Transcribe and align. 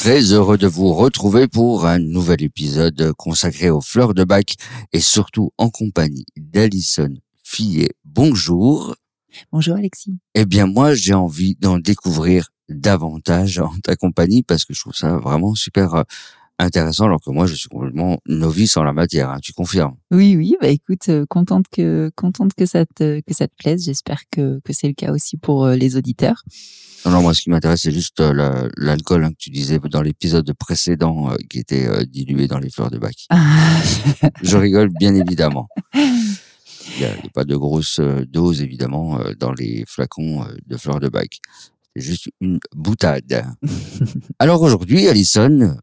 Très 0.00 0.32
heureux 0.32 0.56
de 0.56 0.66
vous 0.66 0.94
retrouver 0.94 1.46
pour 1.46 1.84
un 1.84 1.98
nouvel 1.98 2.42
épisode 2.42 3.12
consacré 3.18 3.68
aux 3.68 3.82
fleurs 3.82 4.14
de 4.14 4.24
bac 4.24 4.54
et 4.94 5.00
surtout 5.00 5.50
en 5.58 5.68
compagnie 5.68 6.24
d'Alison 6.38 7.12
Fillet. 7.44 7.90
Bonjour. 8.06 8.96
Bonjour 9.52 9.76
Alexis. 9.76 10.16
Eh 10.34 10.46
bien, 10.46 10.64
moi, 10.64 10.94
j'ai 10.94 11.12
envie 11.12 11.54
d'en 11.60 11.76
découvrir 11.76 12.48
davantage 12.70 13.58
en 13.58 13.74
ta 13.84 13.94
compagnie 13.94 14.42
parce 14.42 14.64
que 14.64 14.72
je 14.72 14.80
trouve 14.80 14.94
ça 14.94 15.18
vraiment 15.18 15.54
super 15.54 15.94
euh, 15.94 16.02
intéressant 16.58 17.04
alors 17.04 17.20
que 17.20 17.30
moi, 17.30 17.44
je 17.44 17.54
suis 17.54 17.68
complètement 17.68 18.20
novice 18.24 18.78
en 18.78 18.84
la 18.84 18.94
matière. 18.94 19.28
hein. 19.28 19.38
tu 19.42 19.52
confirmes? 19.52 19.96
Oui, 20.10 20.34
oui, 20.34 20.56
bah 20.62 20.68
écoute, 20.68 21.10
euh, 21.10 21.26
contente 21.28 21.66
que 21.70 22.10
contente 22.16 22.54
que 22.54 22.64
ça 22.64 22.86
te 22.86 23.20
que 23.20 23.34
ça 23.34 23.48
te 23.48 23.54
plaise. 23.54 23.84
J'espère 23.84 24.22
que 24.30 24.60
que 24.64 24.72
c'est 24.72 24.88
le 24.88 24.94
cas 24.94 25.12
aussi 25.12 25.36
pour 25.36 25.66
euh, 25.66 25.76
les 25.76 25.96
auditeurs. 25.96 26.42
Non, 27.04 27.12
non, 27.12 27.22
moi, 27.22 27.32
ce 27.34 27.40
qui 27.42 27.50
m'intéresse, 27.50 27.80
c'est 27.82 27.92
juste 27.92 28.20
euh, 28.20 28.32
la- 28.34 28.68
l'alcool 28.76 29.24
hein, 29.24 29.30
que 29.30 29.36
tu 29.38 29.50
disais 29.50 29.78
dans 29.78 30.02
l'épisode 30.02 30.52
précédent 30.52 31.30
euh, 31.30 31.36
qui 31.48 31.58
était 31.58 31.86
euh, 31.88 32.04
dilué 32.04 32.46
dans 32.46 32.58
les 32.58 32.68
fleurs 32.70 32.90
de 32.90 32.98
bac. 32.98 33.26
Je 34.42 34.56
rigole, 34.58 34.90
bien 34.98 35.14
évidemment. 35.14 35.68
Il 35.94 36.98
n'y 36.98 37.04
a, 37.04 37.12
a 37.12 37.28
pas 37.32 37.44
de 37.44 37.56
grosse 37.56 38.00
dose, 38.28 38.60
évidemment, 38.62 39.18
dans 39.38 39.52
les 39.52 39.84
flacons 39.86 40.44
de 40.66 40.76
fleurs 40.76 41.00
de 41.00 41.08
bac. 41.08 41.38
C'est 41.94 42.02
juste 42.02 42.28
une 42.40 42.58
boutade. 42.74 43.46
Alors 44.38 44.60
aujourd'hui, 44.60 45.06
Alison, 45.08 45.76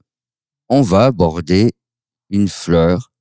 on 0.70 0.82
va 0.82 1.06
aborder 1.06 1.72
une 2.30 2.48
fleur 2.50 3.12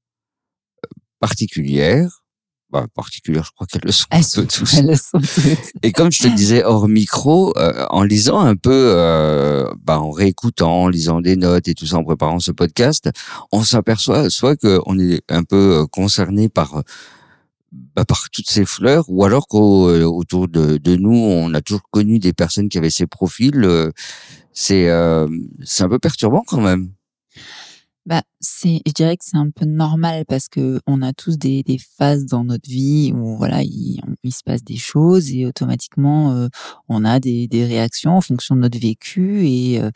particulière. 1.21 2.25
Bah, 2.71 2.87
particulière, 2.95 3.45
je 3.45 3.53
crois 3.53 3.67
qu'elles 3.69 3.83
le 3.85 3.93
sont 3.93 4.07
Elles 4.11 4.25
sont, 4.25 4.45
tous. 4.45 4.75
elles 4.75 4.87
le 4.89 4.97
sont 4.97 5.21
toutes. 5.21 5.71
Et 5.85 5.93
comme 5.93 6.11
je 6.11 6.25
te 6.25 6.29
disais 6.29 6.65
hors 6.65 6.89
micro, 6.89 7.57
euh, 7.57 7.87
en 7.91 8.03
lisant 8.03 8.41
un 8.41 8.57
peu, 8.57 8.73
euh, 8.73 9.73
bah, 9.85 10.01
en 10.01 10.11
réécoutant, 10.11 10.83
en 10.83 10.89
lisant 10.89 11.21
des 11.21 11.37
notes 11.37 11.69
et 11.69 11.75
tout 11.75 11.87
ça, 11.87 11.97
en 11.97 12.05
préparant 12.05 12.41
ce 12.41 12.51
podcast, 12.51 13.09
on 13.53 13.63
s'aperçoit 13.63 14.31
soit 14.31 14.57
qu'on 14.57 14.99
est 14.99 15.23
un 15.29 15.45
peu 15.45 15.83
euh, 15.83 15.87
concerné 15.87 16.49
par 16.49 16.79
euh, 16.79 16.83
bah, 17.95 18.05
par 18.05 18.31
toutes 18.33 18.51
ces 18.51 18.65
fleurs, 18.65 19.05
ou 19.09 19.25
alors 19.25 19.47
qu'autour 19.49 20.49
de, 20.49 20.77
de 20.79 20.97
nous, 20.97 21.15
on 21.17 21.55
a 21.55 21.61
toujours 21.61 21.89
connu 21.93 22.19
des 22.19 22.33
personnes 22.33 22.69
qui 22.69 22.79
avaient 22.79 22.91
ces 22.91 23.07
profils. 23.07 23.63
euh, 23.65 23.93
c'est 24.53 24.89
euh, 24.89 25.29
c'est 25.63 25.85
un 25.85 25.89
peu 25.89 25.99
perturbant 25.99 26.43
quand 26.47 26.61
même. 26.61 26.91
Bah, 28.07 28.23
c'est, 28.39 28.83
je 28.87 28.93
dirais 28.93 29.17
que 29.17 29.25
c'est 29.25 29.37
un 29.37 29.51
peu 29.51 29.65
normal 29.65 30.25
parce 30.29 30.49
que 30.49 30.81
on 30.87 31.03
a 31.03 31.13
tous 31.13 31.39
des, 31.39 31.65
des 31.65 31.79
phases 31.79 32.25
dans 32.27 32.45
notre 32.45 32.71
vie 32.71 33.13
où 33.13 33.37
voilà, 33.37 33.63
il, 33.65 34.01
il 34.23 34.33
se 34.33 34.45
passe 34.45 34.63
des 34.63 34.77
choses 34.77 35.33
et 35.35 35.45
automatiquement 35.45 36.33
euh, 36.33 36.47
on 36.89 37.05
a 37.05 37.19
des, 37.19 37.49
des 37.49 37.65
réactions 37.65 38.17
en 38.17 38.21
fonction 38.21 38.55
de 38.55 38.61
notre 38.61 38.79
vécu 38.79 39.49
et 39.49 39.81
euh, 39.83 39.91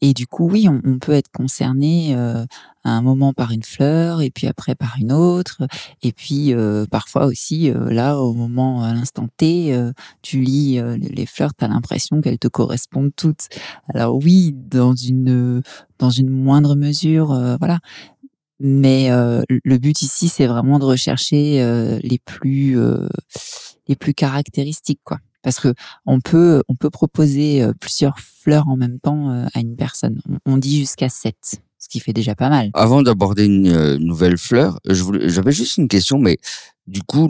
et 0.00 0.14
du 0.14 0.26
coup 0.26 0.48
oui, 0.48 0.68
on, 0.68 0.98
peut 0.98 1.12
être 1.12 1.30
concerné 1.30 2.14
euh, 2.14 2.44
à 2.84 2.90
un 2.90 3.02
moment 3.02 3.32
par 3.32 3.50
une 3.52 3.62
fleur 3.62 4.20
et 4.20 4.30
puis 4.30 4.46
après 4.46 4.74
par 4.74 4.96
une 5.00 5.12
autre 5.12 5.62
et 6.02 6.12
puis 6.12 6.54
euh, 6.54 6.86
parfois 6.90 7.26
aussi 7.26 7.70
euh, 7.70 7.90
là 7.90 8.18
au 8.18 8.34
moment 8.34 8.82
à 8.82 8.92
l'instant 8.94 9.28
T, 9.36 9.74
euh, 9.74 9.92
tu 10.22 10.40
lis 10.40 10.78
euh, 10.78 10.96
les 10.96 11.26
fleurs, 11.26 11.54
tu 11.54 11.64
as 11.64 11.68
l'impression 11.68 12.20
qu'elles 12.20 12.38
te 12.38 12.48
correspondent 12.48 13.12
toutes. 13.16 13.48
Alors 13.92 14.16
oui, 14.16 14.52
dans 14.54 14.94
une 14.94 15.62
dans 15.98 16.10
une 16.10 16.30
moindre 16.30 16.74
mesure, 16.76 17.32
euh, 17.32 17.56
voilà. 17.58 17.78
Mais 18.60 19.08
le 19.08 19.78
but 19.78 20.02
ici, 20.02 20.26
c'est 20.28 20.48
vraiment 20.48 20.80
de 20.80 20.84
rechercher 20.84 21.62
les 22.02 22.18
plus 22.18 22.76
les 23.86 23.94
plus 23.94 24.14
caractéristiques, 24.14 24.98
quoi. 25.04 25.18
Parce 25.42 25.60
que 25.60 25.74
on 26.06 26.20
peut 26.20 26.62
on 26.68 26.74
peut 26.74 26.90
proposer 26.90 27.62
euh, 27.62 27.72
plusieurs 27.78 28.18
fleurs 28.18 28.68
en 28.68 28.76
même 28.76 28.98
temps 28.98 29.30
euh, 29.30 29.46
à 29.54 29.60
une 29.60 29.76
personne. 29.76 30.20
On, 30.46 30.56
dit 30.56 30.78
jusqu'à 30.78 31.08
sept, 31.08 31.60
ce 31.78 31.88
qui 31.88 32.00
fait 32.00 32.12
déjà 32.12 32.34
pas 32.34 32.48
mal. 32.48 32.70
Avant 32.74 33.02
d'aborder 33.02 33.44
une 33.44 33.68
euh, 33.68 33.98
nouvelle 33.98 34.36
fleur, 34.36 34.78
je 34.88 35.02
voulais- 35.02 35.28
j'avais 35.28 35.52
juste 35.52 35.76
une 35.76 35.88
question, 35.88 36.18
mais 36.18 36.38
du 36.86 37.02
coup, 37.02 37.28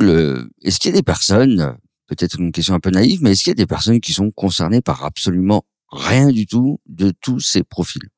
est-ce 0.63 0.79
qu'il 0.79 0.91
y 0.91 0.95
a 0.95 0.97
des 0.97 1.03
personnes, 1.03 1.77
peut-être 2.07 2.39
une 2.39 2.53
question 2.53 2.75
un 2.75 2.81
peu 2.81 2.91
naïve, 2.91 3.23
mais 3.23 3.33
est-ce 3.33 3.43
qu'il 3.43 3.51
y 3.51 3.53
a 3.53 3.63
des 3.63 3.67
personnes 3.67 4.01
qui 4.01 4.13
sont 4.13 4.31
concernées 4.31 4.81
par 4.81 5.05
absolument 5.05 5.65
rien 5.91 6.29
du 6.29 6.47
tout 6.47 6.81
de 6.87 7.13
tous 7.21 7.41
ces 7.41 7.63
profils? 7.63 8.09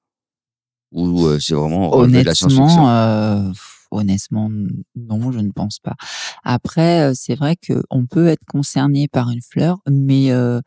Ou 0.92 1.38
c'est 1.38 1.54
vraiment 1.54 1.88
relevé 1.88 2.20
de 2.20 2.26
la 2.26 2.34
science-fiction? 2.34 3.52
Honnêtement, 3.90 4.50
non, 4.96 5.32
je 5.32 5.40
ne 5.40 5.50
pense 5.50 5.78
pas. 5.78 5.96
Après, 6.44 7.10
euh, 7.10 7.12
c'est 7.14 7.34
vrai 7.34 7.56
que 7.56 7.82
on 7.90 8.06
peut 8.06 8.28
être 8.28 8.44
concerné 8.46 9.08
par 9.08 9.30
une 9.30 9.42
fleur, 9.42 9.80
mais 9.90 10.30
euh, 10.32 10.60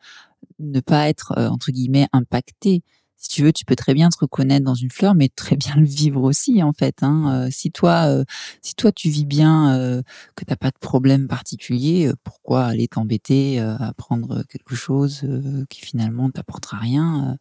ne 0.58 0.80
pas 0.80 1.08
être 1.08 1.32
euh, 1.38 1.48
entre 1.48 1.72
guillemets 1.72 2.06
impacté. 2.12 2.82
Si 3.16 3.28
tu 3.30 3.42
veux, 3.42 3.52
tu 3.52 3.64
peux 3.64 3.76
très 3.76 3.94
bien 3.94 4.10
te 4.10 4.18
reconnaître 4.20 4.66
dans 4.66 4.74
une 4.74 4.90
fleur, 4.90 5.14
mais 5.14 5.30
très 5.30 5.56
bien 5.56 5.74
le 5.76 5.86
vivre 5.86 6.22
aussi, 6.22 6.62
en 6.62 6.72
fait. 6.72 7.02
Hein. 7.02 7.46
Euh, 7.46 7.48
si 7.50 7.70
toi, 7.70 8.06
euh, 8.08 8.24
si 8.60 8.74
toi 8.74 8.92
tu 8.92 9.08
vis 9.08 9.24
bien, 9.24 9.74
euh, 9.74 10.02
que 10.36 10.44
t'as 10.44 10.56
pas 10.56 10.70
de 10.70 10.78
problème 10.78 11.26
particulier, 11.26 12.08
euh, 12.08 12.14
pourquoi 12.22 12.66
aller 12.66 12.88
t'embêter 12.88 13.60
euh, 13.60 13.76
à 13.78 13.94
prendre 13.94 14.42
quelque 14.44 14.74
chose 14.74 15.22
euh, 15.24 15.64
qui 15.70 15.80
finalement 15.80 16.30
t'apportera 16.30 16.76
rien 16.78 17.38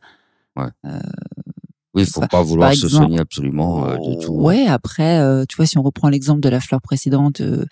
euh, 0.58 1.00
Oui, 1.94 2.04
il 2.04 2.10
faut 2.10 2.22
pas 2.22 2.42
vouloir 2.42 2.74
se 2.74 2.86
exemple- 2.86 3.04
soigner 3.04 3.20
absolument 3.20 3.86
euh, 3.86 3.98
de 3.98 4.26
tout. 4.26 4.34
Ouais, 4.34 4.66
après, 4.66 5.20
euh, 5.20 5.46
tu 5.48 5.56
vois, 5.58 5.66
si 5.66 5.78
on 5.78 5.84
reprend 5.84 6.10
l'exemple 6.10 6.40
de 6.42 6.50
la 6.50 6.60
fleur 6.60 6.82
précédente, 6.82 7.42
euh, 7.42 7.66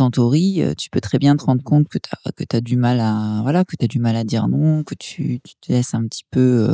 euh, 0.00 0.74
tu 0.76 0.90
peux 0.90 1.00
très 1.00 1.18
bien 1.18 1.36
te 1.36 1.44
rendre 1.44 1.62
compte 1.62 1.88
que 1.88 1.98
tu 1.98 2.10
as, 2.24 2.32
que 2.32 2.44
t'as 2.44 2.60
du 2.60 2.76
mal 2.76 3.00
à 3.00 3.40
voilà, 3.42 3.64
que 3.64 3.76
tu 3.76 3.86
du 3.88 3.98
mal 3.98 4.16
à 4.16 4.24
dire 4.24 4.48
non, 4.48 4.84
que 4.84 4.94
tu, 4.94 5.40
tu 5.42 5.54
te 5.60 5.72
laisses 5.72 5.94
un 5.94 6.06
petit 6.06 6.24
peu 6.30 6.68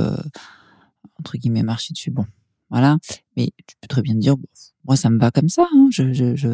entre 1.21 1.37
guillemets 1.37 1.63
marcher 1.63 1.93
dessus. 1.93 2.11
Bon, 2.11 2.25
voilà, 2.71 2.97
mais 3.37 3.51
tu 3.67 3.77
peux 3.81 3.89
très 3.89 4.03
bien 4.03 4.15
te 4.15 4.19
dire 4.21 4.37
bon, 4.37 4.49
moi 4.85 4.97
ça 4.97 5.11
me 5.11 5.19
va 5.19 5.31
comme 5.31 5.49
ça, 5.49 5.67
hein, 5.73 5.89
je, 5.91 6.13
je, 6.13 6.35
je 6.35 6.49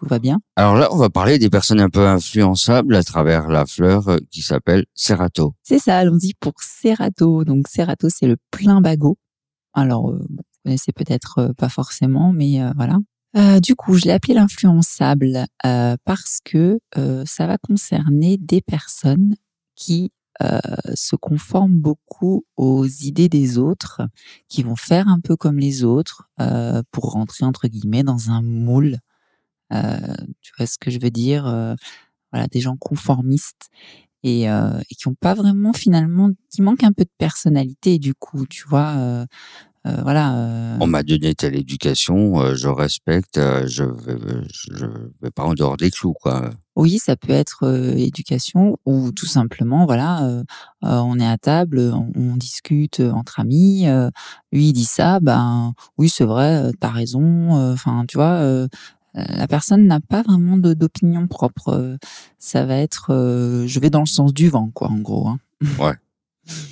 tout 0.00 0.06
va 0.06 0.18
bien. 0.18 0.38
Alors 0.56 0.76
là, 0.76 0.88
on 0.92 0.96
va 0.96 1.10
parler 1.10 1.38
des 1.38 1.50
personnes 1.50 1.80
un 1.80 1.90
peu 1.90 2.06
influençables 2.06 2.94
à 2.94 3.02
travers 3.02 3.48
la 3.48 3.66
fleur 3.66 4.16
qui 4.30 4.40
s'appelle 4.40 4.86
Cerato. 4.94 5.54
C'est 5.62 5.78
ça, 5.78 5.98
allons-y 5.98 6.32
pour 6.40 6.54
Cerato. 6.62 7.44
Donc 7.44 7.68
Cerato, 7.68 8.08
c'est 8.08 8.26
le 8.26 8.38
plein 8.50 8.80
bagot. 8.80 9.18
Alors, 9.74 10.10
euh, 10.10 10.26
vous 10.28 10.42
connaissez 10.64 10.92
peut-être 10.92 11.38
euh, 11.38 11.52
pas 11.54 11.68
forcément, 11.68 12.32
mais 12.32 12.62
euh, 12.62 12.72
voilà. 12.76 12.98
Euh, 13.36 13.60
du 13.60 13.76
coup, 13.76 13.94
je 13.94 14.04
l'ai 14.04 14.12
appelé 14.12 14.34
l'influençable 14.34 15.46
parce 16.04 16.40
que 16.44 16.80
ça 17.24 17.46
va 17.46 17.58
concerner 17.58 18.36
des 18.38 18.60
personnes 18.60 19.36
qui 19.76 20.12
se 20.94 21.14
conforment 21.14 21.78
beaucoup 21.78 22.44
aux 22.56 22.86
idées 22.86 23.28
des 23.28 23.56
autres, 23.56 24.02
qui 24.48 24.64
vont 24.64 24.74
faire 24.74 25.06
un 25.06 25.20
peu 25.20 25.36
comme 25.36 25.58
les 25.58 25.84
autres 25.84 26.28
pour 26.90 27.12
rentrer 27.12 27.44
entre 27.44 27.68
guillemets 27.68 28.02
dans 28.02 28.30
un 28.30 28.42
moule. 28.42 28.98
Tu 29.70 30.52
vois 30.58 30.66
ce 30.66 30.78
que 30.78 30.90
je 30.90 30.98
veux 30.98 31.12
dire 31.12 31.44
Voilà, 32.32 32.48
des 32.48 32.60
gens 32.60 32.76
conformistes 32.76 33.70
et, 34.22 34.50
euh, 34.50 34.78
et 34.90 34.94
qui 34.94 35.08
ont 35.08 35.14
pas 35.14 35.34
vraiment 35.34 35.72
finalement, 35.72 36.30
qui 36.50 36.62
manquent 36.62 36.84
un 36.84 36.92
peu 36.92 37.04
de 37.04 37.10
personnalité. 37.18 37.98
Du 37.98 38.14
coup, 38.14 38.46
tu 38.46 38.64
vois, 38.68 38.94
euh, 38.96 39.26
euh, 39.86 39.96
voilà. 40.02 40.76
On 40.80 40.86
m'a 40.86 41.02
donné 41.02 41.34
telle 41.34 41.56
éducation, 41.56 42.54
je 42.54 42.68
respecte, 42.68 43.36
je 43.66 43.84
vais, 43.84 44.18
je 44.52 44.84
vais 45.22 45.30
pas 45.30 45.44
en 45.44 45.54
dehors 45.54 45.78
des 45.78 45.90
clous, 45.90 46.12
quoi. 46.12 46.50
Oui, 46.76 46.98
ça 46.98 47.16
peut 47.16 47.32
être 47.32 47.66
éducation 47.96 48.78
ou 48.86 49.10
tout 49.12 49.26
simplement, 49.26 49.86
voilà, 49.86 50.42
on 50.82 51.18
est 51.18 51.26
à 51.26 51.36
table, 51.36 51.78
on, 51.78 52.12
on 52.14 52.36
discute 52.36 53.00
entre 53.00 53.40
amis. 53.40 53.86
lui 54.52 54.68
il 54.68 54.72
dit 54.72 54.84
ça, 54.84 55.18
ben 55.20 55.74
oui 55.98 56.08
c'est 56.08 56.24
vrai, 56.24 56.70
t'as 56.78 56.90
raison. 56.90 57.52
Enfin, 57.72 58.04
tu 58.06 58.16
vois, 58.18 58.66
la 59.14 59.46
personne 59.48 59.86
n'a 59.86 60.00
pas 60.00 60.22
vraiment 60.22 60.56
d'opinion 60.56 61.26
propre. 61.26 61.68
euh, 61.70 61.96
ça 62.38 62.64
va 62.64 62.76
être, 62.76 63.10
euh, 63.12 63.66
je 63.66 63.80
vais 63.80 63.90
dans 63.90 64.00
le 64.00 64.06
sens 64.06 64.32
du 64.32 64.48
vent, 64.48 64.70
quoi, 64.72 64.88
en 64.88 64.98
gros. 64.98 65.28
hein. 65.28 65.38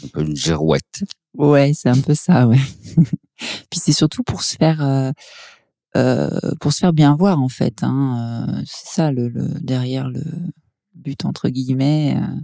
Un 0.05 0.09
peu 0.13 0.23
une 0.23 0.37
girouette. 0.37 1.05
Ouais, 1.35 1.73
c'est 1.75 1.89
un 1.89 2.01
peu 2.01 2.15
ça, 2.15 2.49
ouais. 2.49 2.59
Puis 3.71 3.81
c'est 3.81 3.93
surtout 3.93 4.23
pour 4.25 4.43
se 4.43 4.57
faire, 4.57 4.83
euh, 4.83 5.13
euh, 5.97 6.31
pour 6.61 6.73
se 6.73 6.79
faire 6.79 6.93
bien 6.93 7.15
voir 7.15 7.41
en 7.41 7.49
fait. 7.49 7.83
Hein. 7.83 8.47
euh, 8.49 8.63
c'est 8.67 8.95
ça 8.95 9.13
le, 9.13 9.29
le 9.29 9.47
derrière 9.61 10.09
le 10.09 10.23
but 10.95 11.25
entre 11.25 11.49
guillemets. 11.49 12.17
euh, 12.17 12.41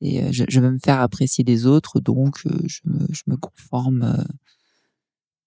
C'est, 0.00 0.32
je, 0.32 0.44
je 0.48 0.60
veux 0.60 0.70
me 0.70 0.78
faire 0.84 1.00
apprécier 1.00 1.44
des 1.44 1.64
autres, 1.66 2.00
donc 2.00 2.38
je 2.44 2.80
me, 2.84 3.06
je 3.10 3.22
me 3.28 3.36
conforme 3.36 4.24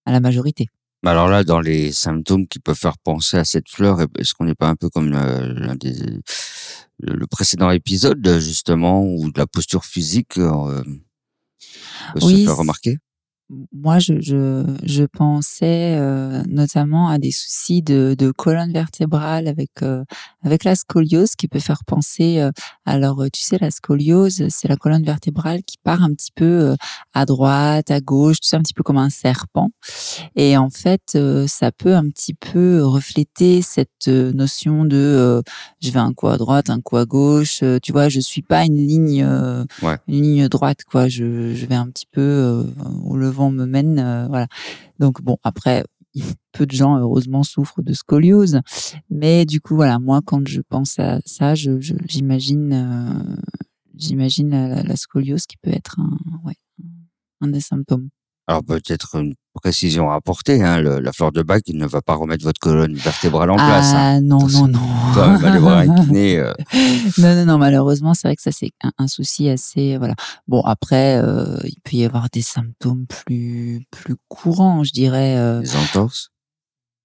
à 0.06 0.12
la 0.12 0.20
majorité. 0.20 0.68
Alors 1.06 1.30
là, 1.30 1.44
dans 1.44 1.62
les 1.62 1.92
symptômes 1.92 2.48
qui 2.48 2.60
peuvent 2.60 2.78
faire 2.78 2.98
penser 2.98 3.38
à 3.38 3.46
cette 3.46 3.70
fleur, 3.70 4.00
est-ce 4.18 4.34
qu'on 4.34 4.46
n'est 4.46 4.56
pas 4.56 4.68
un 4.68 4.76
peu 4.76 4.90
comme 4.90 5.10
l'un 5.10 5.76
des, 5.76 5.96
le 7.00 7.28
précédent 7.28 7.72
épisode, 7.72 8.28
justement, 8.40 9.04
où 9.04 9.32
la 9.36 9.48
posture 9.48 9.86
physique 9.86 10.38
euh, 10.38 10.84
peut 12.14 12.20
se 12.20 12.44
faire 12.44 12.58
remarquer? 12.58 12.98
Moi, 13.74 13.98
je, 13.98 14.22
je, 14.22 14.64
je 14.84 15.04
pensais 15.06 15.96
euh, 15.98 16.44
notamment 16.48 17.10
à 17.10 17.18
des 17.18 17.32
soucis 17.32 17.82
de, 17.82 18.16
de 18.18 18.30
colonne 18.30 18.72
vertébrale 18.72 19.48
avec 19.48 19.82
euh, 19.82 20.04
avec 20.44 20.64
la 20.64 20.76
scoliose 20.76 21.36
qui 21.36 21.48
peut 21.48 21.60
faire 21.60 21.84
penser. 21.84 22.40
Euh, 22.40 22.52
alors, 22.86 23.24
tu 23.34 23.42
sais, 23.42 23.58
la 23.60 23.72
scoliose, 23.72 24.48
c'est 24.50 24.68
la 24.68 24.76
colonne 24.76 25.04
vertébrale 25.04 25.64
qui 25.64 25.78
part 25.84 26.04
un 26.04 26.14
petit 26.14 26.32
peu 26.36 26.76
à 27.14 27.26
droite, 27.26 27.90
à 27.90 28.02
gauche, 28.02 28.40
tout 28.40 28.48
ça 28.48 28.58
un 28.58 28.62
petit 28.62 28.74
peu 28.74 28.84
comme 28.84 28.98
un 28.98 29.10
serpent. 29.10 29.72
Et 30.36 30.56
en 30.56 30.70
fait, 30.70 31.18
ça 31.48 31.72
peut 31.72 31.96
un 31.96 32.08
petit 32.10 32.36
peu 32.36 32.84
refléter 32.84 33.62
cette 33.62 34.08
notion 34.08 34.86
de 34.86 35.42
je 35.82 35.92
vais 35.92 36.00
un 36.00 36.14
coup 36.14 36.28
à 36.28 36.38
droite, 36.38 36.70
un 36.70 36.82
coup 36.82 36.98
à 36.98 37.06
gauche. 37.06 37.64
tu 37.82 37.92
vois, 37.92 38.10
je 38.10 38.20
suis 38.20 38.42
pas 38.42 38.66
une 38.66 38.78
ligne 38.78 39.24
une 40.08 40.22
ligne 40.22 40.48
droite, 40.48 40.84
quoi. 40.90 41.08
Je, 41.08 41.54
je 41.54 41.66
vais 41.66 41.76
un 41.76 41.88
petit 41.88 42.08
peu 42.12 42.66
au 43.06 43.16
levant 43.16 43.39
me 43.52 43.66
mène. 43.66 44.00
Euh, 44.00 44.28
voilà. 44.28 44.48
Donc 45.00 45.22
bon, 45.22 45.38
après, 45.44 45.84
peu 46.52 46.66
de 46.66 46.72
gens 46.72 46.98
heureusement 46.98 47.44
souffrent 47.44 47.82
de 47.82 47.94
scoliose, 47.94 48.60
mais 49.10 49.46
du 49.46 49.62
coup 49.62 49.76
voilà, 49.76 50.00
moi 50.00 50.22
quand 50.26 50.48
je 50.48 50.62
pense 50.62 51.00
à 51.00 51.20
ça, 51.26 51.54
j'imagine, 51.56 52.74
euh, 52.74 53.36
j'imagine 53.96 54.50
la, 54.50 54.96
scoliose 54.96 55.46
qui 55.46 55.58
peut 55.58 55.72
être 55.72 56.00
un, 56.00 56.18
un 57.42 57.48
des 57.48 57.62
symptômes. 57.62 58.10
Alors 58.48 58.64
peut-être 58.64 59.16
une 59.16 59.36
précision 59.60 60.12
à 60.12 60.16
apporter, 60.16 60.64
hein, 60.64 60.82
la 60.82 61.12
fleur 61.12 61.32
de 61.32 61.42
bac, 61.42 61.64
ne 61.70 61.86
va 61.86 62.02
pas 62.02 62.16
remettre 62.16 62.44
votre 62.44 62.60
colonne 62.60 62.96
vertébrale 62.96 63.52
en 63.52 63.56
place. 63.56 63.94
Hein. 63.94 64.18
Ah 64.18 64.22
non, 64.22 64.48
non, 64.48 64.68
non. 64.68 64.80
Euh. 65.18 66.54
Non, 67.18 67.36
non, 67.36 67.46
non, 67.46 67.58
malheureusement, 67.58 68.14
c'est 68.14 68.28
vrai 68.28 68.36
que 68.36 68.42
ça, 68.42 68.52
c'est 68.52 68.72
un, 68.98 69.08
souci 69.08 69.50
assez... 69.50 69.98
Voilà. 69.98 70.16
Bon, 70.48 70.62
après, 70.62 71.18
euh, 71.18 71.58
il 71.64 71.76
peut 71.84 71.98
y 71.98 72.06
avoir 72.06 72.30
des 72.32 72.42
symptômes 72.42 73.06
plus, 73.08 73.86
plus 73.92 74.16
courants, 74.28 74.84
je 74.84 74.92
dirais. 74.92 75.36
Euh, 75.38 75.62
des 75.62 75.76
entorses? 75.76 76.32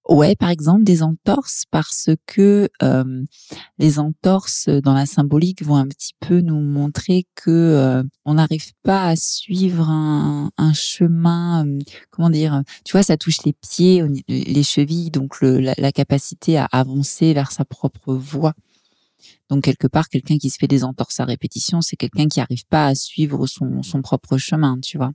Ouais, 0.07 0.35
par 0.35 0.51
exemple 0.51 0.83
des 0.83 1.01
entorses 1.01 1.63
parce 1.71 2.11
que 2.27 2.69
euh, 2.83 3.23
les 3.79 3.97
entorses 3.97 4.69
dans 4.69 4.93
la 4.93 5.07
symbolique 5.07 5.63
vont 5.63 5.77
un 5.77 5.87
petit 5.87 6.13
peu 6.19 6.41
nous 6.41 6.59
montrer 6.59 7.25
que 7.33 7.49
euh, 7.49 8.03
on 8.23 8.35
n'arrive 8.35 8.73
pas 8.83 9.07
à 9.07 9.15
suivre 9.15 9.89
un, 9.89 10.51
un 10.57 10.73
chemin. 10.73 11.65
Euh, 11.65 11.79
comment 12.11 12.29
dire 12.29 12.61
Tu 12.83 12.91
vois, 12.91 13.01
ça 13.01 13.17
touche 13.17 13.43
les 13.45 13.53
pieds, 13.53 14.03
les 14.27 14.63
chevilles, 14.63 15.09
donc 15.09 15.41
le, 15.41 15.59
la, 15.59 15.73
la, 15.75 15.91
capacité 15.91 16.57
à 16.57 16.65
avancer 16.65 17.33
vers 17.33 17.51
sa 17.51 17.65
propre 17.65 18.13
voie. 18.13 18.53
Donc 19.49 19.63
quelque 19.63 19.87
part, 19.87 20.09
quelqu'un 20.09 20.37
qui 20.37 20.51
se 20.51 20.57
fait 20.59 20.67
des 20.67 20.83
entorses 20.83 21.19
à 21.19 21.25
répétition, 21.25 21.81
c'est 21.81 21.95
quelqu'un 21.95 22.27
qui 22.27 22.39
n'arrive 22.39 22.65
pas 22.67 22.85
à 22.85 22.95
suivre 22.95 23.47
son, 23.47 23.81
son 23.81 24.03
propre 24.03 24.37
chemin, 24.37 24.79
tu 24.81 24.97
vois. 24.97 25.13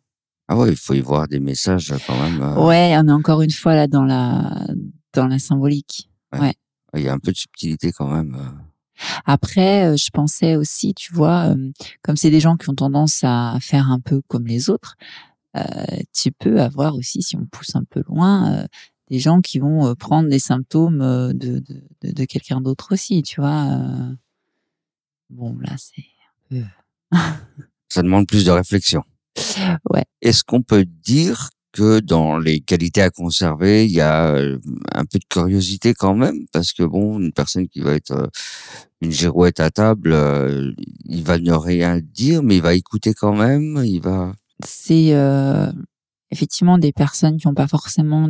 Ah 0.53 0.57
ouais, 0.57 0.71
il 0.71 0.77
faut 0.77 0.95
y 0.95 1.01
voir 1.01 1.29
des 1.29 1.39
messages 1.39 1.95
quand 2.09 2.21
même. 2.21 2.43
Euh. 2.43 2.67
Ouais, 2.67 2.97
on 2.99 3.07
est 3.07 3.13
encore 3.13 3.41
une 3.41 3.53
fois 3.53 3.77
là 3.77 3.87
dans 3.87 4.05
la 4.05 4.67
dans 5.13 5.27
la 5.27 5.39
symbolique. 5.39 6.09
Ouais. 6.33 6.55
Il 6.95 7.03
y 7.03 7.09
a 7.09 7.13
un 7.13 7.19
peu 7.19 7.33
de 7.33 7.37
subtilité 7.37 7.93
quand 7.93 8.09
même. 8.09 8.35
Euh. 8.35 9.03
Après, 9.25 9.87
euh, 9.87 9.97
je 9.97 10.11
pensais 10.11 10.57
aussi, 10.57 10.95
tu 10.95 11.15
vois, 11.15 11.55
comme 12.03 12.17
c'est 12.17 12.31
des 12.31 12.41
gens 12.41 12.57
qui 12.57 12.69
ont 12.69 12.75
tendance 12.75 13.21
à 13.23 13.59
faire 13.61 13.91
un 13.91 14.01
peu 14.01 14.21
comme 14.29 14.47
les 14.47 14.69
autres, 14.69 14.97
tu 16.13 16.31
peux 16.33 16.61
avoir 16.61 16.95
aussi, 16.95 17.23
si 17.23 17.37
on 17.37 17.47
pousse 17.47 17.75
un 17.75 17.85
peu 17.85 18.03
loin, 18.07 18.67
des 19.09 19.19
gens 19.19 19.41
qui 19.41 19.59
vont 19.59 19.95
prendre 19.97 20.29
des 20.29 20.39
symptômes 20.39 20.99
de, 21.33 21.59
de, 21.61 22.13
de, 22.13 22.25
quelqu'un 22.25 22.61
d'autre 22.61 22.93
aussi, 22.93 23.23
tu 23.23 23.41
vois. 23.41 23.81
Bon, 25.31 25.59
là, 25.59 25.75
c'est 25.77 26.05
un 26.53 26.63
peu... 27.13 27.17
Ça 27.89 28.03
demande 28.03 28.29
plus 28.29 28.45
de 28.45 28.51
réflexion. 28.51 29.03
Ouais. 29.91 30.05
Est-ce 30.23 30.45
qu'on 30.45 30.63
peut 30.63 30.85
dire 30.85 31.51
que 31.73 32.01
dans 32.01 32.39
les 32.39 32.61
qualités 32.61 33.03
à 33.03 33.11
conserver, 33.11 33.85
il 33.87 33.93
y 33.93 34.01
a 34.01 34.35
euh, 34.35 34.59
un 34.93 35.05
peu 35.05 35.19
de 35.19 35.25
curiosité 35.29 35.95
quand 35.95 36.15
même, 36.15 36.47
parce 36.53 36.73
que 36.73 36.83
bon, 36.83 37.19
une 37.21 37.33
personne 37.33 37.69
qui 37.69 37.81
va 37.81 37.93
être 37.95 38.13
euh, 38.13 38.27
une 39.01 39.13
girouette 39.13 39.61
à 39.61 39.71
table, 39.71 40.13
euh, 40.13 40.73
il 41.05 41.23
va 41.23 41.39
ne 41.39 41.53
rien 41.53 42.01
dire, 42.01 42.43
mais 42.43 42.57
il 42.57 42.63
va 42.63 42.75
écouter 42.75 43.15
quand 43.15 43.35
même, 43.35 43.81
il 43.85 44.01
va. 44.01 44.33
C'est 44.65 45.15
effectivement 46.33 46.77
des 46.77 46.93
personnes 46.93 47.39
qui 47.39 47.49
n'ont 47.49 47.55
pas 47.55 47.67
forcément 47.67 48.29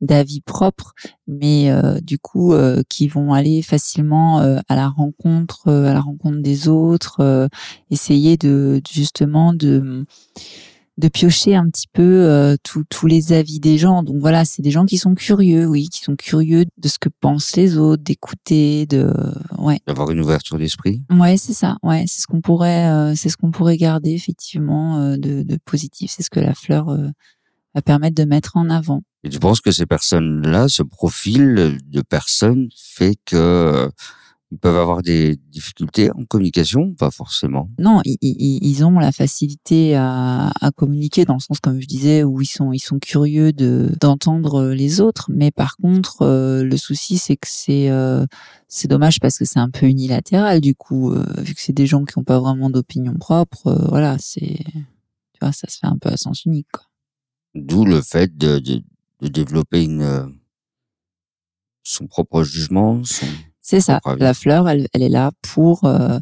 d'avis 0.00 0.42
propre, 0.42 0.92
mais 1.26 1.70
du 2.02 2.18
coup 2.18 2.52
qui 2.90 3.08
vont 3.08 3.32
aller 3.32 3.62
facilement 3.62 4.40
à 4.40 4.76
la 4.76 4.88
rencontre, 4.88 5.70
à 5.70 5.94
la 5.94 6.00
rencontre 6.00 6.42
des 6.42 6.68
autres, 6.68 7.48
essayer 7.90 8.36
de 8.36 8.82
justement 8.92 9.54
de 9.54 10.04
de 10.98 11.06
piocher 11.06 11.54
un 11.54 11.68
petit 11.70 11.86
peu 11.92 12.02
euh, 12.02 12.56
tous 12.64 13.06
les 13.06 13.32
avis 13.32 13.60
des 13.60 13.78
gens. 13.78 14.02
Donc 14.02 14.16
voilà, 14.18 14.44
c'est 14.44 14.62
des 14.62 14.72
gens 14.72 14.84
qui 14.84 14.98
sont 14.98 15.14
curieux, 15.14 15.64
oui, 15.66 15.88
qui 15.88 16.02
sont 16.02 16.16
curieux 16.16 16.64
de 16.76 16.88
ce 16.88 16.98
que 16.98 17.08
pensent 17.08 17.54
les 17.54 17.78
autres, 17.78 18.02
d'écouter, 18.02 18.84
de 18.86 19.12
ouais. 19.58 19.78
D'avoir 19.86 20.10
une 20.10 20.20
ouverture 20.20 20.58
d'esprit. 20.58 21.04
Ouais, 21.10 21.36
c'est 21.36 21.52
ça. 21.52 21.76
Ouais, 21.84 22.04
c'est 22.08 22.20
ce 22.20 22.26
qu'on 22.26 22.40
pourrait, 22.40 22.90
euh, 22.90 23.14
c'est 23.14 23.28
ce 23.28 23.36
qu'on 23.36 23.52
pourrait 23.52 23.76
garder 23.76 24.10
effectivement 24.10 24.98
euh, 24.98 25.16
de, 25.16 25.44
de, 25.44 25.58
positif. 25.64 26.10
C'est 26.14 26.24
ce 26.24 26.30
que 26.30 26.40
la 26.40 26.54
fleur 26.54 26.86
va 27.74 27.82
permettre 27.82 28.16
de 28.16 28.24
mettre 28.24 28.56
en 28.56 28.68
avant. 28.68 29.02
Et 29.22 29.28
tu 29.28 29.38
penses 29.38 29.60
que 29.60 29.70
ces 29.70 29.86
personnes-là, 29.86 30.68
ce 30.68 30.82
profil 30.82 31.78
de 31.84 32.02
personnes 32.02 32.68
fait 32.76 33.16
que 33.24 33.88
ils 34.50 34.58
peuvent 34.58 34.78
avoir 34.78 35.02
des 35.02 35.36
difficultés 35.36 36.10
en 36.12 36.24
communication 36.24 36.94
Pas 36.94 37.10
forcément? 37.10 37.68
Non, 37.78 38.00
ils, 38.04 38.16
ils 38.22 38.84
ont 38.84 38.98
la 38.98 39.12
facilité 39.12 39.94
à, 39.94 40.50
à, 40.60 40.70
communiquer 40.70 41.26
dans 41.26 41.34
le 41.34 41.40
sens, 41.40 41.60
comme 41.60 41.80
je 41.80 41.86
disais, 41.86 42.24
où 42.24 42.40
ils 42.40 42.46
sont, 42.46 42.72
ils 42.72 42.80
sont 42.80 42.98
curieux 42.98 43.52
de 43.52 43.92
d'entendre 44.00 44.68
les 44.68 45.00
autres. 45.00 45.30
Mais 45.34 45.50
par 45.50 45.76
contre, 45.76 46.22
euh, 46.22 46.64
le 46.64 46.76
souci, 46.78 47.18
c'est 47.18 47.36
que 47.36 47.46
c'est 47.48 47.90
euh, 47.90 48.24
c'est 48.68 48.88
dommage 48.88 49.20
parce 49.20 49.36
que 49.36 49.44
c'est 49.44 49.58
un 49.58 49.70
peu 49.70 49.86
unilatéral. 49.86 50.62
Du 50.62 50.74
coup, 50.74 51.12
euh, 51.12 51.24
vu 51.38 51.54
que 51.54 51.60
c'est 51.60 51.74
des 51.74 51.86
gens 51.86 52.04
qui 52.04 52.18
n'ont 52.18 52.24
pas 52.24 52.40
vraiment 52.40 52.70
d'opinion 52.70 53.14
propre, 53.14 53.86
voilà, 53.90 54.16
c'est 54.18 54.64
tu 54.64 55.40
vois, 55.42 55.52
ça 55.52 55.68
se 55.68 55.78
fait 55.78 55.86
un 55.86 55.98
peu 55.98 56.08
à 56.08 56.16
sens 56.16 56.46
unique. 56.46 56.66
D'où 57.54 57.84
le 57.84 58.00
fait 58.00 58.36
de, 58.36 58.58
de, 58.58 58.82
de 59.20 59.28
développer 59.28 59.84
une 59.84 60.38
son 61.82 62.06
propre 62.06 62.44
jugement, 62.44 63.02
son 63.04 63.26
c'est 63.68 63.82
ça. 63.82 64.00
La 64.18 64.32
fleur, 64.32 64.66
elle, 64.66 64.88
elle, 64.94 65.02
est 65.02 65.10
là 65.10 65.30
pour 65.42 65.84
euh, 65.84 66.18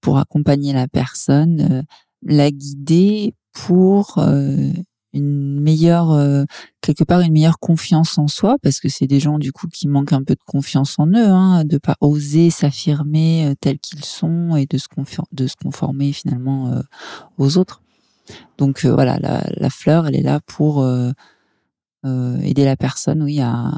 pour 0.00 0.16
accompagner 0.16 0.72
la 0.72 0.88
personne, 0.88 1.60
euh, 1.60 1.82
la 2.22 2.50
guider 2.50 3.34
pour 3.52 4.16
euh, 4.16 4.72
une 5.12 5.60
meilleure 5.60 6.46
quelque 6.80 7.04
part 7.04 7.20
une 7.20 7.32
meilleure 7.32 7.58
confiance 7.58 8.16
en 8.16 8.28
soi 8.28 8.56
parce 8.62 8.80
que 8.80 8.88
c'est 8.88 9.06
des 9.06 9.20
gens 9.20 9.38
du 9.38 9.52
coup 9.52 9.66
qui 9.68 9.88
manquent 9.88 10.14
un 10.14 10.22
peu 10.22 10.34
de 10.34 10.44
confiance 10.46 10.98
en 10.98 11.06
eux, 11.08 11.28
hein, 11.28 11.64
de 11.66 11.76
pas 11.76 11.96
oser 12.00 12.48
s'affirmer 12.48 13.54
tels 13.60 13.78
qu'ils 13.78 14.04
sont 14.04 14.56
et 14.56 14.64
de 14.64 14.78
se 14.78 14.88
de 15.32 15.46
se 15.46 15.56
conformer 15.62 16.14
finalement 16.14 16.82
aux 17.36 17.58
autres. 17.58 17.82
Donc 18.56 18.86
voilà, 18.86 19.18
la, 19.18 19.44
la, 19.54 19.70
fleur, 19.70 20.06
elle 20.06 20.16
est 20.16 20.22
là 20.22 20.40
pour 20.46 20.86
aider 22.04 22.64
la 22.64 22.76
personne, 22.76 23.22
oui, 23.22 23.40
à 23.40 23.70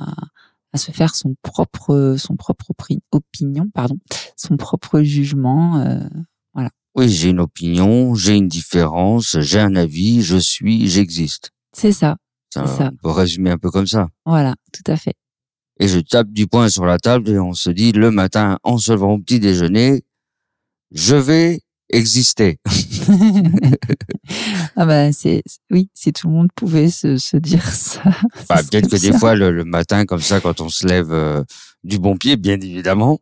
à 0.73 0.79
se 0.79 0.91
faire 0.91 1.15
son 1.15 1.35
propre 1.43 2.17
son 2.19 2.37
propre 2.37 2.73
opinion 3.13 3.69
pardon 3.73 3.99
son 4.37 4.57
propre 4.57 5.01
jugement 5.03 5.79
euh, 5.79 6.01
voilà. 6.55 6.71
Oui 6.95 7.09
j'ai 7.09 7.31
une 7.31 7.41
opinion 7.41 8.15
j'ai 8.15 8.37
une 8.37 8.49
différence 8.49 9.39
j'ai 9.41 9.61
un 9.61 9.77
avis 9.77 10.23
je 10.23 10.37
suis 10.37 10.89
j'existe. 10.89 11.51
C'est 11.73 11.93
ça 11.93 12.17
ça, 12.53 12.67
ça. 12.67 12.91
on 12.93 12.97
peut 12.97 13.11
résumer 13.11 13.51
un 13.51 13.59
peu 13.59 13.71
comme 13.71 13.87
ça. 13.87 14.09
Voilà 14.25 14.55
tout 14.73 14.91
à 14.91 14.97
fait. 14.97 15.15
Et 15.81 15.87
je 15.87 16.01
tape 16.01 16.31
du 16.31 16.47
poing 16.47 16.69
sur 16.69 16.87
la 16.87 16.99
table 16.99 17.29
et 17.29 17.39
on 17.39 17.53
se 17.53 17.71
dit 17.71 17.93
le 17.93 18.11
matin 18.11 18.59
en 18.63 18.79
se 18.79 18.93
levant 18.93 19.13
au 19.13 19.19
petit 19.19 19.39
déjeuner 19.39 20.03
je 20.91 21.17
vais 21.17 21.61
exister. 21.91 22.59
ah 24.77 24.87
bah 24.87 25.13
c'est 25.13 25.43
oui, 25.71 25.89
si 25.95 26.13
tout 26.13 26.29
le 26.29 26.35
monde 26.35 26.49
pouvait 26.55 26.91
se, 26.91 27.17
se 27.17 27.37
dire 27.37 27.65
ça. 27.73 28.03
Bah, 28.49 28.63
peut-être 28.63 28.89
que 28.89 28.97
des 28.97 29.13
fois 29.13 29.35
le, 29.35 29.65
matin 29.65 30.05
comme 30.05 30.21
ça, 30.21 30.41
quand 30.41 30.61
on 30.61 30.69
se 30.69 30.87
lève 30.87 31.13
euh, 31.13 31.43
du 31.85 31.99
bon 31.99 32.17
pied, 32.17 32.37
bien 32.37 32.61
évidemment, 32.61 33.21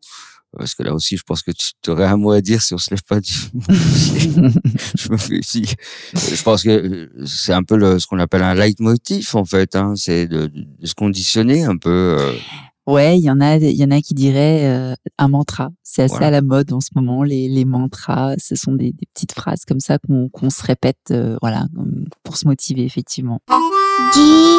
parce 0.56 0.74
que 0.74 0.82
là 0.82 0.94
aussi, 0.94 1.16
je 1.16 1.22
pense 1.22 1.42
que 1.42 1.50
tu 1.50 1.90
aurais 1.90 2.06
un 2.06 2.16
mot 2.16 2.32
à 2.32 2.40
dire 2.40 2.62
si 2.62 2.72
on 2.74 2.78
se 2.78 2.90
lève 2.90 3.02
pas 3.02 3.20
du 3.20 3.32
bon 3.52 3.60
pied. 3.66 4.32
je 4.98 5.10
me 5.10 5.16
fais 5.16 5.38
aussi. 5.38 5.66
Je 6.14 6.42
pense 6.42 6.62
que 6.62 6.70
euh, 6.70 7.26
c'est 7.26 7.52
un 7.52 7.62
peu 7.62 7.76
le, 7.76 7.98
ce 7.98 8.06
qu'on 8.06 8.18
appelle 8.18 8.42
un 8.42 8.54
leitmotiv 8.54 9.28
en 9.34 9.44
fait. 9.44 9.76
Hein, 9.76 9.94
c'est 9.96 10.26
de, 10.26 10.46
de, 10.46 10.86
se 10.86 10.94
conditionner 10.94 11.64
un 11.64 11.76
peu. 11.76 12.16
Euh. 12.18 12.32
Ouais, 12.86 13.18
il 13.18 13.24
y 13.24 13.30
en 13.30 13.40
a, 13.40 13.56
il 13.56 13.76
y 13.76 13.82
en 13.84 13.90
a 13.90 14.00
qui 14.00 14.14
diraient 14.14 14.64
euh, 14.66 14.94
un 15.18 15.28
mantra. 15.28 15.70
C'est 15.82 16.02
assez 16.02 16.12
Voilà. 16.14 16.28
à 16.28 16.30
la 16.30 16.42
mode 16.42 16.72
en 16.72 16.80
ce 16.80 16.90
moment. 16.94 17.22
Les, 17.24 17.48
les 17.48 17.64
mantras, 17.64 18.34
ce 18.38 18.54
sont 18.54 18.72
des, 18.74 18.92
des 18.92 19.06
petites 19.12 19.32
phrases 19.32 19.64
comme 19.66 19.80
ça 19.80 19.98
qu'on 19.98 20.28
qu'on 20.28 20.50
se 20.50 20.62
répète, 20.62 20.98
euh, 21.10 21.36
voilà, 21.42 21.66
pour 22.22 22.36
se 22.36 22.46
motiver 22.46 22.84
effectivement. 22.84 23.40
Dis, 24.14 24.56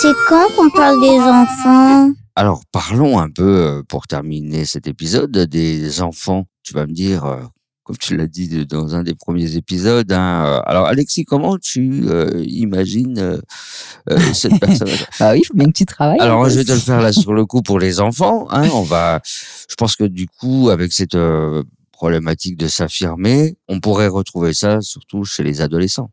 c'est 0.00 0.12
quand 0.28 0.46
qu'on 0.56 0.70
parle 0.70 1.00
des 1.02 1.18
enfants? 1.18 2.12
Alors, 2.36 2.62
parlons 2.72 3.18
un 3.18 3.28
peu, 3.28 3.42
euh, 3.66 3.82
pour 3.86 4.06
terminer 4.06 4.64
cet 4.64 4.86
épisode, 4.86 5.30
des 5.36 6.00
enfants. 6.00 6.46
Tu 6.62 6.72
vas 6.72 6.86
me 6.86 6.92
dire, 6.92 7.24
euh, 7.26 7.42
comme 7.90 7.98
tu 7.98 8.16
l'as 8.16 8.28
dit 8.28 8.66
dans 8.66 8.94
un 8.94 9.02
des 9.02 9.16
premiers 9.16 9.56
épisodes, 9.56 10.12
hein, 10.12 10.44
euh, 10.46 10.60
alors 10.64 10.86
Alexis, 10.86 11.24
comment 11.24 11.58
tu 11.58 12.04
euh, 12.06 12.40
imagines 12.46 13.18
euh, 13.18 14.18
cette 14.32 14.60
personne? 14.60 14.86
Bah 15.18 15.32
oui, 15.32 15.40
il 15.42 15.46
faut 15.46 15.54
bien 15.54 15.66
que 15.66 15.72
tu 15.72 15.86
travailles. 15.86 16.20
Alors, 16.20 16.48
je 16.48 16.54
vais 16.54 16.64
te 16.64 16.70
le 16.70 16.78
faire 16.78 17.00
là 17.00 17.12
sur 17.20 17.34
le 17.34 17.44
coup 17.46 17.62
pour 17.62 17.80
les 17.80 17.98
enfants. 17.98 18.46
Hein, 18.50 18.68
on 18.72 18.82
va, 18.82 19.20
je 19.24 19.74
pense 19.74 19.96
que 19.96 20.04
du 20.04 20.28
coup, 20.28 20.70
avec 20.70 20.92
cette 20.92 21.16
euh, 21.16 21.64
problématique 21.90 22.56
de 22.56 22.68
s'affirmer, 22.68 23.56
on 23.66 23.80
pourrait 23.80 24.06
retrouver 24.06 24.54
ça 24.54 24.80
surtout 24.82 25.24
chez 25.24 25.42
les 25.42 25.60
adolescents. 25.60 26.12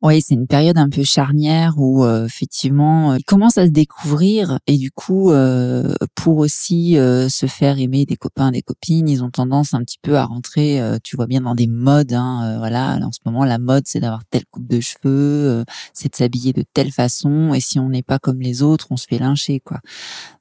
Oui, 0.00 0.22
c'est 0.22 0.34
une 0.34 0.46
période 0.46 0.78
un 0.78 0.88
peu 0.88 1.02
charnière 1.02 1.74
où 1.76 2.04
euh, 2.04 2.24
effectivement 2.24 3.10
euh, 3.12 3.16
ils 3.18 3.24
commencent 3.24 3.58
à 3.58 3.66
se 3.66 3.72
découvrir 3.72 4.60
et 4.68 4.78
du 4.78 4.92
coup 4.92 5.32
euh, 5.32 5.92
pour 6.14 6.38
aussi 6.38 6.96
euh, 6.96 7.28
se 7.28 7.46
faire 7.46 7.80
aimer 7.80 8.06
des 8.06 8.14
copains, 8.14 8.52
des 8.52 8.62
copines, 8.62 9.08
ils 9.08 9.24
ont 9.24 9.30
tendance 9.30 9.74
un 9.74 9.80
petit 9.80 9.98
peu 10.00 10.16
à 10.16 10.24
rentrer, 10.24 10.80
tu 11.02 11.16
vois 11.16 11.26
bien 11.26 11.40
dans 11.40 11.56
des 11.56 11.66
modes. 11.66 12.12
Hein, 12.12 12.58
voilà, 12.58 12.96
en 13.02 13.10
ce 13.10 13.18
moment 13.26 13.44
la 13.44 13.58
mode 13.58 13.84
c'est 13.86 13.98
d'avoir 13.98 14.24
telle 14.30 14.46
coupe 14.52 14.68
de 14.68 14.78
cheveux, 14.78 15.64
c'est 15.92 16.12
de 16.12 16.16
s'habiller 16.16 16.52
de 16.52 16.62
telle 16.72 16.92
façon 16.92 17.52
et 17.52 17.60
si 17.60 17.80
on 17.80 17.88
n'est 17.88 18.04
pas 18.04 18.20
comme 18.20 18.40
les 18.40 18.62
autres, 18.62 18.86
on 18.90 18.96
se 18.96 19.06
fait 19.08 19.18
lyncher 19.18 19.58
quoi. 19.58 19.80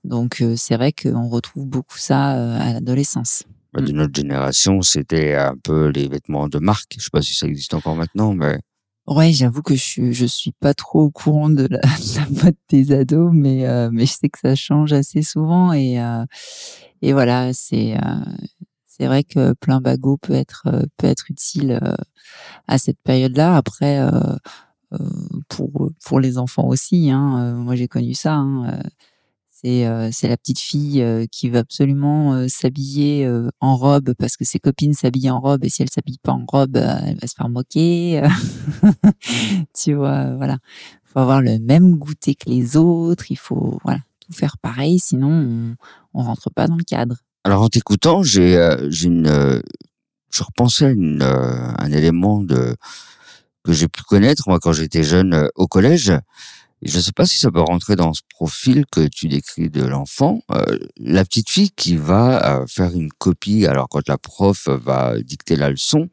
Donc 0.04 0.44
c'est 0.56 0.76
vrai 0.76 0.92
qu'on 0.92 1.30
retrouve 1.30 1.66
beaucoup 1.66 1.98
ça 1.98 2.60
à 2.62 2.74
l'adolescence. 2.74 3.44
Bah, 3.74 3.82
De 3.82 3.92
notre 3.92 4.16
génération, 4.16 4.84
c'était 4.84 5.34
un 5.34 5.56
peu 5.64 5.88
les 5.88 6.08
vêtements 6.08 6.48
de 6.48 6.60
marque. 6.60 6.94
Je 7.00 7.06
sais 7.06 7.10
pas 7.12 7.24
si 7.24 7.34
ça 7.34 7.48
existe 7.48 7.74
encore 7.74 7.96
maintenant, 7.96 8.34
mais 8.34 8.60
Ouais, 9.08 9.32
j'avoue 9.32 9.62
que 9.62 9.74
je 9.76 9.82
suis, 9.82 10.14
je 10.14 10.26
suis 10.26 10.52
pas 10.52 10.74
trop 10.74 11.04
au 11.04 11.10
courant 11.12 11.50
de 11.50 11.64
la, 11.70 11.80
de 11.80 12.16
la 12.20 12.44
mode 12.44 12.56
des 12.70 12.92
ados, 12.92 13.32
mais 13.34 13.66
euh, 13.66 13.90
mais 13.92 14.06
je 14.06 14.12
sais 14.14 14.30
que 14.30 14.40
ça 14.40 14.54
change 14.56 14.92
assez 14.92 15.22
souvent 15.22 15.72
et 15.72 16.02
euh, 16.02 16.26
et 17.02 17.14
voilà, 17.14 17.54
c'est 17.54 17.96
euh, 17.98 18.00
c'est 18.86 19.06
vrai 19.08 19.24
que 19.24 19.54
plein 19.54 19.80
bagot 19.82 20.18
peut 20.18 20.34
être 20.34 20.64
euh, 20.68 20.84
peut 20.98 21.08
être 21.08 21.32
utile 21.32 21.80
euh, 21.82 21.96
à 22.68 22.78
cette 22.78 23.00
période-là. 23.04 23.56
Après, 23.58 24.00
euh, 24.00 24.12
pour 25.50 25.90
pour 26.06 26.20
les 26.20 26.38
enfants 26.38 26.68
aussi, 26.68 27.12
hein, 27.12 27.54
moi 27.56 27.76
j'ai 27.76 27.88
connu 27.88 28.14
ça. 28.14 28.36
Hein, 28.36 28.82
c'est 29.62 29.88
euh, 29.88 30.12
la 30.22 30.38
petite 30.38 30.60
fille 30.60 31.02
euh, 31.02 31.26
qui 31.32 31.50
veut 31.50 31.58
absolument 31.58 32.36
euh, 32.36 32.48
s'habiller 32.48 33.28
en 33.60 33.76
robe 33.76 34.14
parce 34.20 34.38
que 34.38 34.46
ses 34.46 34.60
copines 34.60 34.94
s'habillent 34.94 35.32
en 35.32 35.40
robe 35.40 35.64
et 35.64 35.70
si 35.70 35.82
elle 35.82 35.90
s'habille 35.90 36.20
pas 36.22 36.34
en 36.34 36.46
robe, 36.48 36.78
euh, 36.78 37.00
elle 37.04 37.18
va 37.18 37.28
se 37.28 37.34
faire 37.34 37.50
moquer. 37.50 38.22
tu 39.74 39.94
vois, 39.94 40.36
voilà. 40.36 40.58
Il 41.06 41.10
faut 41.12 41.20
avoir 41.20 41.42
le 41.42 41.58
même 41.58 41.96
goûter 41.96 42.36
que 42.36 42.50
les 42.50 42.78
autres. 42.78 43.32
Il 43.32 43.38
faut 43.38 43.80
voilà 43.84 44.00
tout 44.20 44.32
faire 44.32 44.58
pareil, 44.60 45.00
sinon 45.00 45.32
on, 45.32 45.76
on 46.14 46.24
rentre 46.24 46.52
pas 46.52 46.68
dans 46.68 46.76
le 46.76 46.84
cadre. 46.84 47.16
Alors 47.44 47.64
en 47.64 47.70
t'écoutant, 47.70 48.22
j'ai 48.22 48.56
une 48.56 49.64
je 50.30 50.44
repensais 50.44 50.86
à 50.86 50.90
une, 50.90 51.24
un 51.24 51.92
élément 51.92 52.44
de 52.44 52.76
que 53.64 53.74
j'ai 53.74 53.88
pu 53.88 54.04
connaître 54.04 54.44
moi 54.48 54.60
quand 54.60 54.74
j'étais 54.74 55.04
jeune 55.04 55.50
au 55.56 55.66
collège. 55.68 56.14
Je 56.84 56.98
ne 56.98 57.02
sais 57.02 57.12
pas 57.12 57.26
si 57.26 57.40
ça 57.40 57.50
peut 57.50 57.62
rentrer 57.62 57.96
dans 57.96 58.14
ce 58.14 58.22
profil 58.30 58.86
que 58.92 59.08
tu 59.08 59.28
décris 59.28 59.70
de 59.70 59.84
l'enfant. 59.84 60.42
Euh, 60.52 60.78
la 60.98 61.26
petite 61.26 61.50
fille 61.50 61.72
qui 61.72 61.96
va 61.96 62.62
euh, 62.62 62.68
faire 62.68 62.92
une 62.94 63.12
copie, 63.12 63.66
alors 63.66 63.90
quand 63.90 64.08
la 64.08 64.20
prof 64.20 64.68
va 64.68 65.20
dicter 65.20 65.56
la 65.56 65.72
leçon, 65.72 66.08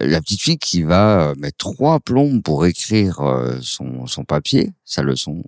euh, 0.00 0.06
la 0.06 0.20
petite 0.20 0.42
fille 0.42 0.58
qui 0.58 0.82
va 0.82 1.28
euh, 1.28 1.34
mettre 1.36 1.58
trois 1.58 2.00
plombes 2.00 2.42
pour 2.42 2.66
écrire 2.66 3.20
euh, 3.20 3.58
son, 3.62 4.06
son 4.06 4.24
papier, 4.24 4.72
sa 4.84 5.02
leçon, 5.02 5.44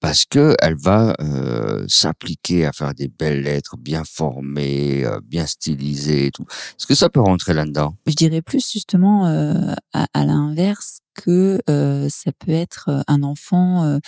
parce 0.00 0.24
que 0.24 0.54
elle 0.60 0.76
va 0.76 1.14
euh, 1.20 1.84
s'appliquer 1.88 2.66
à 2.66 2.72
faire 2.72 2.94
des 2.94 3.08
belles 3.08 3.42
lettres 3.42 3.76
bien 3.76 4.02
formées, 4.04 5.04
euh, 5.04 5.20
bien 5.24 5.46
stylisées 5.46 6.26
et 6.26 6.30
tout. 6.30 6.44
Est-ce 6.44 6.86
que 6.86 6.94
ça 6.94 7.08
peut 7.08 7.20
rentrer 7.20 7.54
là-dedans? 7.54 7.94
Je 8.06 8.14
dirais 8.14 8.42
plus 8.42 8.70
justement 8.70 9.26
euh, 9.26 9.74
à, 9.92 10.24
l'inverse 10.24 11.00
que 11.14 11.60
ça 11.66 12.32
peut 12.32 12.52
être 12.52 13.04
un 13.06 13.22
enfant 13.22 13.98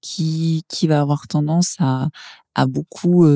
qui 0.00 0.62
qui 0.68 0.86
va 0.86 1.00
avoir 1.00 1.26
tendance 1.26 1.74
à 1.80 2.08
à 2.54 2.66
beaucoup 2.66 3.26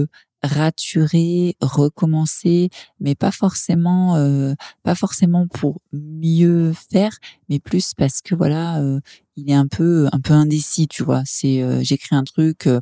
raturer, 0.43 1.57
recommencer, 1.61 2.71
mais 3.01 3.17
pas 3.17 3.33
forcément 3.33 4.15
pas 4.85 4.95
forcément 4.95 5.49
pour 5.49 5.81
mieux 5.93 6.73
faire, 6.73 7.19
mais 7.49 7.59
plus 7.59 7.95
parce 7.95 8.23
que 8.23 8.37
voilà, 8.37 8.81
il 9.37 9.51
est 9.51 9.55
un 9.55 9.67
peu 9.67 10.09
un 10.13 10.21
peu 10.21 10.35
indécis, 10.35 10.89
tu 10.89 11.03
vois. 11.03 11.23
C'est 11.25 11.63
euh, 11.63 11.81
j'écris 11.83 12.17
un 12.17 12.25
truc 12.25 12.67
euh, 12.67 12.81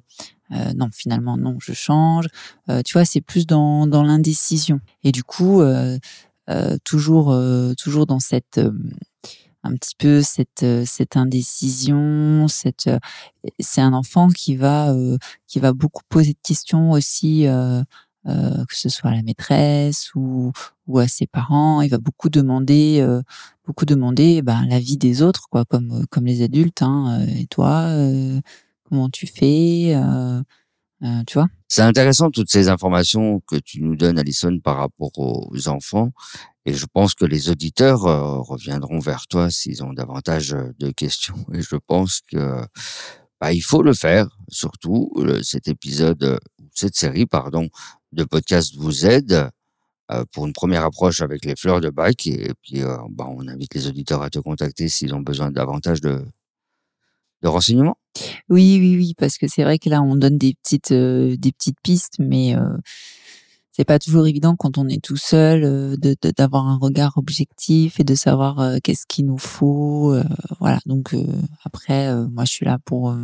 non, 0.76 0.88
finalement 0.92 1.36
non, 1.36 1.56
je 1.60 1.72
change. 1.72 2.26
Tu 2.84 2.92
vois, 2.92 3.04
c'est 3.04 3.20
plus 3.20 3.46
dans 3.46 3.86
dans 3.86 4.02
l'indécision. 4.02 4.80
Et 5.02 5.12
du 5.12 5.24
coup 5.24 5.62
toujours 6.84 7.34
toujours 7.78 8.06
dans 8.06 8.20
cette 8.20 8.60
un 9.66 9.74
petit 9.74 9.94
peu 9.98 10.22
cette 10.22 10.64
cette 10.84 11.16
indécision 11.16 12.46
cette 12.48 12.90
c'est 13.58 13.80
un 13.80 13.94
enfant 13.94 14.28
qui 14.28 14.54
va 14.56 14.94
qui 15.46 15.58
va 15.58 15.72
beaucoup 15.72 16.02
poser 16.08 16.34
de 16.34 16.38
questions 16.42 16.92
aussi 16.92 17.46
euh, 18.26 18.64
que 18.64 18.74
ce 18.74 18.88
soit 18.88 19.10
à 19.10 19.14
la 19.14 19.22
maîtresse 19.22 20.14
ou 20.14 20.50
ou 20.86 20.98
à 20.98 21.06
ses 21.06 21.26
parents 21.26 21.82
il 21.82 21.90
va 21.90 21.98
beaucoup 21.98 22.30
demander 22.30 23.00
euh, 23.00 23.20
beaucoup 23.66 23.84
demander 23.84 24.40
ben 24.40 24.66
l'avis 24.66 24.96
des 24.96 25.20
autres 25.20 25.48
quoi 25.50 25.66
comme 25.66 25.92
euh, 25.92 26.04
comme 26.08 26.24
les 26.24 26.40
adultes 26.42 26.80
hein 26.80 27.26
et 27.28 27.46
toi 27.46 27.90
comment 28.84 29.10
tu 29.10 29.26
fais 29.26 29.94
tu 31.26 31.34
vois 31.34 31.48
C'est 31.68 31.82
intéressant 31.82 32.30
toutes 32.30 32.50
ces 32.50 32.70
informations 32.70 33.40
que 33.40 33.56
tu 33.56 33.82
nous 33.82 33.94
donnes, 33.94 34.18
Alison, 34.18 34.58
par 34.58 34.78
rapport 34.78 35.10
aux 35.18 35.68
enfants. 35.68 36.12
Et 36.64 36.72
je 36.72 36.86
pense 36.86 37.12
que 37.12 37.26
les 37.26 37.50
auditeurs 37.50 38.00
reviendront 38.46 39.00
vers 39.00 39.26
toi 39.26 39.50
s'ils 39.50 39.84
ont 39.84 39.92
davantage 39.92 40.56
de 40.78 40.90
questions. 40.92 41.36
Et 41.52 41.60
je 41.60 41.76
pense 41.76 42.22
que 42.32 42.64
bah, 43.38 43.52
il 43.52 43.60
faut 43.60 43.82
le 43.82 43.92
faire. 43.92 44.28
Surtout, 44.48 45.12
cet 45.42 45.68
épisode, 45.68 46.40
cette 46.72 46.96
série, 46.96 47.26
pardon, 47.26 47.68
de 48.14 48.24
podcast 48.24 48.74
vous 48.76 49.06
aide 49.06 49.50
euh, 50.10 50.24
pour 50.32 50.46
une 50.46 50.52
première 50.52 50.84
approche 50.84 51.22
avec 51.22 51.46
les 51.46 51.56
fleurs 51.56 51.80
de 51.80 51.88
bac. 51.88 52.26
Et 52.26 52.52
puis, 52.60 52.82
euh, 52.82 52.98
bah, 53.10 53.26
on 53.26 53.48
invite 53.48 53.74
les 53.74 53.86
auditeurs 53.86 54.22
à 54.22 54.28
te 54.28 54.38
contacter 54.38 54.88
s'ils 54.88 55.14
ont 55.14 55.20
besoin 55.20 55.50
davantage 55.50 56.02
de, 56.02 56.22
de 57.42 57.48
renseignements. 57.48 57.96
Oui, 58.50 58.76
oui, 58.78 58.96
oui, 58.96 59.14
parce 59.16 59.38
que 59.38 59.46
c'est 59.48 59.62
vrai 59.62 59.78
que 59.78 59.88
là, 59.88 60.02
on 60.02 60.14
donne 60.14 60.36
des 60.36 60.54
petites, 60.62 60.92
euh, 60.92 61.36
des 61.38 61.52
petites 61.52 61.78
pistes, 61.82 62.16
mais 62.18 62.54
euh, 62.54 62.76
c'est 63.72 63.86
pas 63.86 63.98
toujours 63.98 64.26
évident 64.26 64.56
quand 64.56 64.76
on 64.76 64.88
est 64.88 65.02
tout 65.02 65.16
seul 65.16 65.96
d'avoir 66.36 66.68
un 66.68 66.76
regard 66.76 67.16
objectif 67.16 67.98
et 67.98 68.04
de 68.04 68.14
savoir 68.14 68.78
qu'est-ce 68.84 69.06
qu'il 69.08 69.26
nous 69.26 69.38
faut. 69.38 70.14
voilà. 70.60 70.78
Donc 70.86 71.16
après, 71.64 72.14
moi, 72.28 72.44
je 72.44 72.52
suis 72.52 72.66
là 72.66 72.78
pour 72.84 73.16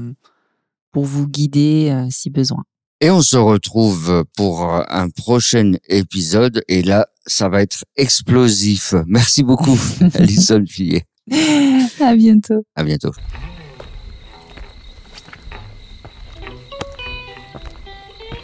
pour 0.91 1.05
vous 1.05 1.29
guider 1.29 2.09
si 2.11 2.31
besoin. 2.31 2.65
Et 3.03 3.11
on 3.11 3.23
se 3.23 3.37
retrouve 3.39 4.25
pour 4.37 4.71
euh, 4.71 4.83
un 4.89 5.09
prochain 5.09 5.73
épisode. 5.89 6.63
Et 6.69 6.83
là, 6.83 7.07
ça 7.27 7.49
va 7.49 7.63
être 7.63 7.85
explosif. 7.97 8.95
Merci 9.07 9.43
beaucoup, 9.43 9.79
Alison 10.15 10.63
Fillet. 10.69 11.05
à 12.01 12.15
bientôt. 12.15 12.63
À 12.77 12.85
bientôt. 12.85 13.13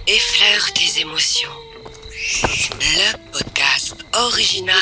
Effleure 0.07 0.73
tes 0.73 1.01
émotions. 1.01 1.51
Le 2.81 3.33
podcast 3.33 3.97
original 4.15 4.79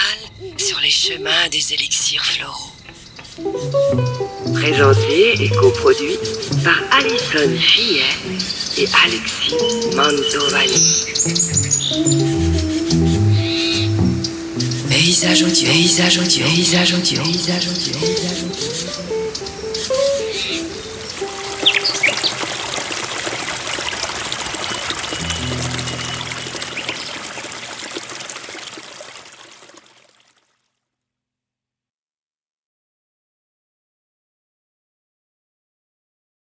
sur 0.57 0.79
les 0.81 0.91
chemins 0.91 1.49
des 1.51 1.73
élixirs 1.73 2.25
floraux. 2.25 2.71
Présenté 4.55 5.35
et 5.43 5.49
coproduit 5.49 6.19
par 6.63 6.79
Alison 6.93 7.51
Fillet 7.59 8.05
et 8.79 8.87
Alexis 9.05 9.57
Mantovani. 9.97 11.05
Paysage 14.89 15.43
audio, 15.43 15.69
paysage 15.69 16.19
audio, 16.19 16.45
paysage 16.47 16.95
audio, 16.95 17.23
paysage 17.23 17.67
audio, 17.67 17.93
paysage 17.99 18.45
audio. 18.45 19.14